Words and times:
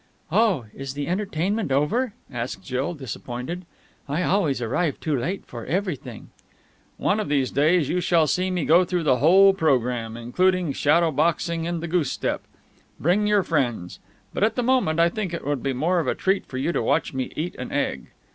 "Oh, 0.31 0.65
is 0.75 0.95
the 0.95 1.07
entertainment 1.07 1.71
over?" 1.71 2.15
asked 2.33 2.63
Jill, 2.63 2.95
disappointed. 2.95 3.65
"I 4.09 4.23
always 4.23 4.59
arrive 4.59 4.99
too 4.99 5.15
late 5.15 5.45
for 5.45 5.63
everything." 5.63 6.31
"One 6.97 7.19
of 7.19 7.29
these 7.29 7.51
days 7.51 7.87
you 7.87 8.01
shall 8.01 8.25
see 8.25 8.49
me 8.49 8.65
go 8.65 8.83
through 8.83 9.03
the 9.03 9.17
whole 9.17 9.53
programme, 9.53 10.17
including 10.17 10.73
shadow 10.73 11.11
boxing 11.11 11.67
and 11.67 11.83
the 11.83 11.87
goose 11.87 12.11
step. 12.11 12.41
Bring 12.99 13.27
your 13.27 13.43
friends! 13.43 13.99
But 14.33 14.43
at 14.43 14.55
the 14.55 14.63
moment 14.63 14.99
I 14.99 15.07
think 15.07 15.35
it 15.35 15.45
would 15.45 15.61
be 15.61 15.71
more 15.71 15.99
of 15.99 16.07
a 16.07 16.15
treat 16.15 16.47
for 16.47 16.57
you 16.57 16.71
to 16.71 16.81
watch 16.81 17.13
me 17.13 17.31
eat 17.35 17.53
an 17.59 17.71
egg. 17.71 18.07